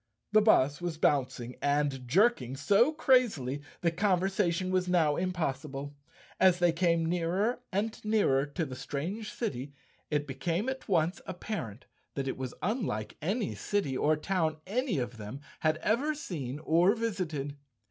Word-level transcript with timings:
The 0.31 0.41
bus 0.41 0.81
was 0.81 0.97
bouncing 0.97 1.57
and 1.61 2.07
jerking 2.07 2.57
so 2.57 2.91
crazily 2.91 3.61
that 3.81 3.97
conversation 3.97 4.71
was 4.71 4.87
now 4.87 5.15
impossible. 5.15 5.95
As 6.39 6.57
they 6.57 6.71
came 6.71 7.05
nearer 7.05 7.59
and 7.71 8.03
nearer 8.03 8.47
to 8.47 8.65
the 8.65 8.75
strange 8.75 9.31
city, 9.31 9.75
it 10.09 10.25
became 10.25 10.69
at 10.69 10.87
once 10.89 11.21
apparent 11.27 11.85
that 12.15 12.27
it 12.27 12.35
was 12.35 12.55
unlike 12.63 13.15
any 13.21 13.53
city 13.53 13.95
or 13.95 14.15
town 14.17 14.57
any 14.65 14.97
of 14.97 15.17
them 15.17 15.39
had 15.59 15.77
ever 15.83 16.15
seen 16.15 16.57
or 16.63 16.95
visited. 16.95 17.55